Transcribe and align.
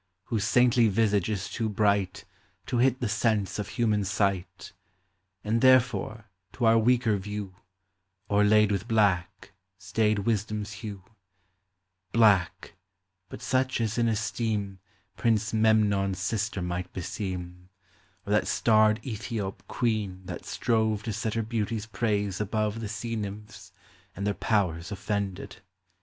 "Whose 0.23 0.45
saintly 0.45 0.87
visage 0.87 1.29
is 1.29 1.47
too 1.47 1.69
bright 1.69 2.25
To 2.65 2.79
hit 2.79 3.01
the 3.01 3.07
sense 3.07 3.59
of 3.59 3.67
human 3.67 4.03
sight, 4.03 4.73
And 5.43 5.61
therefore, 5.61 6.25
to 6.53 6.65
our 6.65 6.79
weaker 6.79 7.17
view, 7.17 7.53
O'erlaid 8.27 8.71
with 8.71 8.87
black, 8.87 9.51
staid 9.77 10.17
Wisdom's 10.25 10.71
hue,— 10.81 11.03
Black, 12.13 12.73
but 13.29 13.43
such 13.43 13.79
as 13.79 13.99
in 13.99 14.07
esteem 14.07 14.79
Prince 15.17 15.53
Me 15.53 15.69
union's 15.69 16.17
sister 16.17 16.63
might 16.63 16.91
beseem, 16.93 17.69
Or 18.25 18.31
that 18.31 18.47
starred 18.47 18.99
E 19.03 19.15
tin" 19.15 19.39
op 19.41 19.61
queen 19.67 20.23
that 20.25 20.45
strove 20.45 21.03
To 21.03 21.13
set 21.13 21.35
her 21.35 21.43
beauty's 21.43 21.85
praise 21.85 22.41
above 22.41 22.79
The 22.79 22.89
Sea 22.89 23.15
Nymphs, 23.15 23.71
and 24.15 24.25
their 24.25 24.33
powers 24.33 24.91
offended. 24.91 25.57